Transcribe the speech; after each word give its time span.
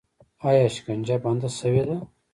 آیا 0.47 0.65
شکنجه 0.75 1.15
بنده 1.23 1.49
شوې 1.59 1.83
ده؟ 1.87 1.97